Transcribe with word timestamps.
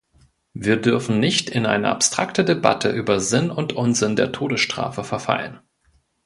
Wir 0.55 0.77
dürfen 0.81 1.19
nicht 1.19 1.51
in 1.51 1.67
eine 1.67 1.89
abstrakte 1.91 2.43
Debatte 2.43 2.89
über 2.91 3.19
Sinn 3.19 3.51
und 3.51 3.73
Unsinn 3.73 4.15
der 4.15 4.31
Todesstrafe 4.31 5.03
verfallen. 5.03 5.59